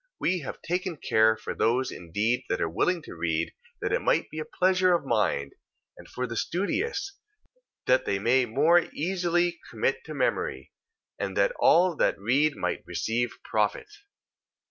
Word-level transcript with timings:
We 0.19 0.39
have 0.39 0.63
taken 0.63 0.97
care 0.97 1.37
for 1.37 1.53
those 1.53 1.91
indeed 1.91 2.45
that 2.49 2.59
are 2.59 2.67
willing 2.67 3.03
to 3.03 3.13
read, 3.15 3.53
that 3.83 3.91
it 3.93 4.01
might 4.01 4.31
be 4.31 4.39
a 4.39 4.45
pleasure 4.45 4.95
of 4.95 5.05
mind: 5.05 5.53
and 5.95 6.07
for 6.09 6.25
the 6.25 6.35
studious, 6.35 7.19
that 7.85 8.05
they 8.05 8.17
may 8.17 8.47
more 8.47 8.79
easily 8.95 9.59
commit 9.69 10.03
to 10.05 10.15
memory: 10.15 10.71
and 11.19 11.37
that 11.37 11.53
all 11.59 11.95
that 11.97 12.17
read 12.17 12.55
might 12.55 12.83
receive 12.87 13.37
profit. 13.43 13.89